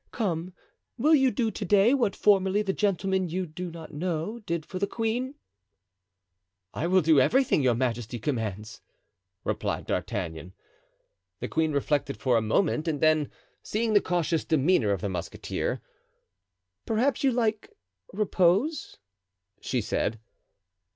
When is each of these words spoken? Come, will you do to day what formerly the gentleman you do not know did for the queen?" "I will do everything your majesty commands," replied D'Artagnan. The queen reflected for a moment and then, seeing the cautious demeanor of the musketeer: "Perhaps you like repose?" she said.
Come, 0.11 0.55
will 0.97 1.13
you 1.13 1.29
do 1.29 1.51
to 1.51 1.63
day 1.63 1.93
what 1.93 2.15
formerly 2.15 2.63
the 2.63 2.73
gentleman 2.73 3.29
you 3.29 3.45
do 3.45 3.69
not 3.69 3.93
know 3.93 4.39
did 4.39 4.65
for 4.65 4.79
the 4.79 4.87
queen?" 4.87 5.35
"I 6.73 6.87
will 6.87 7.03
do 7.03 7.19
everything 7.19 7.61
your 7.61 7.75
majesty 7.75 8.17
commands," 8.17 8.81
replied 9.43 9.85
D'Artagnan. 9.85 10.53
The 11.39 11.47
queen 11.47 11.71
reflected 11.71 12.17
for 12.17 12.35
a 12.35 12.41
moment 12.41 12.87
and 12.87 12.99
then, 12.99 13.29
seeing 13.61 13.93
the 13.93 14.01
cautious 14.01 14.43
demeanor 14.43 14.89
of 14.91 15.01
the 15.01 15.09
musketeer: 15.09 15.81
"Perhaps 16.87 17.23
you 17.23 17.31
like 17.31 17.69
repose?" 18.11 18.97
she 19.59 19.81
said. 19.81 20.19